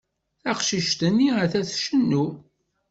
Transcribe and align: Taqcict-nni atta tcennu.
Taqcict-nni 0.41 1.29
atta 1.43 1.61
tcennu. 1.69 2.25